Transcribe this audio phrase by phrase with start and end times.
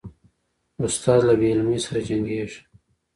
[0.85, 2.59] استاد له بې علمۍ سره جنګیږي.